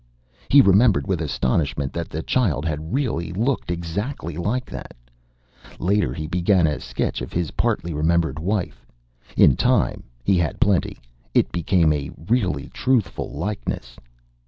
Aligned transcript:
He 0.49 0.61
remembered 0.61 1.05
with 1.05 1.21
astonishment 1.21 1.93
that 1.93 2.09
the 2.09 2.23
child 2.23 2.65
had 2.65 2.91
really 2.91 3.31
looked 3.31 3.69
exactly 3.69 4.35
like 4.35 4.65
that! 4.65 4.95
Later 5.77 6.11
he 6.11 6.25
began 6.25 6.65
a 6.65 6.79
sketch 6.79 7.21
of 7.21 7.31
his 7.31 7.51
partly 7.51 7.93
remembered 7.93 8.39
wife. 8.39 8.87
In 9.37 9.55
time 9.55 10.01
he 10.23 10.39
had 10.39 10.59
plenty 10.59 10.97
it 11.35 11.51
became 11.51 11.93
a 11.93 12.09
really 12.29 12.69
truthful 12.69 13.29
likeness. 13.29 13.95